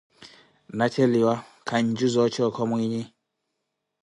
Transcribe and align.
Na 0.69 0.85
cheliwa, 0.93 1.35
kanjo 1.67 2.07
za 2.13 2.19
oocha 2.21 2.41
okho 2.49 2.63
mwiinyi. 2.69 3.03